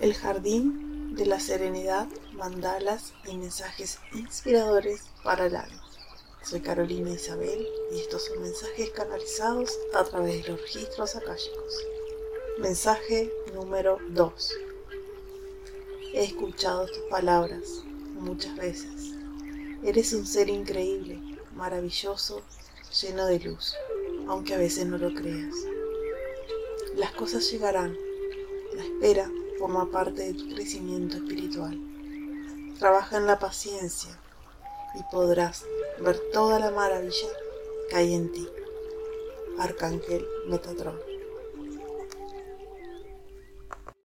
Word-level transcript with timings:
El 0.00 0.12
jardín 0.12 1.14
de 1.14 1.24
la 1.24 1.38
serenidad, 1.38 2.08
mandalas 2.32 3.14
y 3.26 3.36
mensajes 3.36 4.00
inspiradores 4.12 5.02
para 5.22 5.46
el 5.46 5.54
alma. 5.54 5.82
Soy 6.42 6.60
Carolina 6.60 7.10
Isabel 7.10 7.66
y 7.92 8.00
estos 8.00 8.24
son 8.24 8.42
mensajes 8.42 8.90
canalizados 8.90 9.78
a 9.94 10.02
través 10.02 10.42
de 10.42 10.50
los 10.50 10.60
registros 10.60 11.14
akáshicos. 11.14 11.86
Mensaje 12.58 13.32
número 13.54 13.98
2. 14.10 14.52
He 16.12 16.24
escuchado 16.24 16.86
tus 16.86 17.04
palabras 17.08 17.84
muchas 18.18 18.56
veces. 18.56 19.12
Eres 19.84 20.12
un 20.12 20.26
ser 20.26 20.48
increíble, 20.48 21.20
maravilloso, 21.54 22.42
lleno 23.00 23.26
de 23.26 23.38
luz, 23.38 23.74
aunque 24.26 24.54
a 24.54 24.58
veces 24.58 24.86
no 24.86 24.98
lo 24.98 25.14
creas. 25.14 25.54
Las 26.96 27.12
cosas 27.12 27.48
llegarán. 27.50 27.96
La 28.74 28.82
espera 28.82 29.30
forma 29.64 29.90
parte 29.90 30.24
de 30.24 30.34
tu 30.34 30.46
crecimiento 30.54 31.16
espiritual. 31.16 31.80
Trabaja 32.78 33.16
en 33.16 33.26
la 33.26 33.38
paciencia 33.38 34.10
y 34.94 35.02
podrás 35.10 35.64
ver 36.00 36.20
toda 36.34 36.58
la 36.58 36.70
maravilla 36.70 37.28
que 37.88 37.96
hay 37.96 38.12
en 38.12 38.30
ti. 38.30 38.46
Arcángel 39.58 40.26
Metatron. 40.48 41.13